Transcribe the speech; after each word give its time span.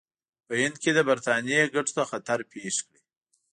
په 0.47 0.53
هند 0.61 0.75
کې 0.81 0.91
د 0.93 0.99
برټانیې 1.09 1.61
ګټو 1.75 1.93
ته 1.97 2.03
خطر 2.11 2.39
پېښ 2.51 2.75
کړي. 2.85 3.01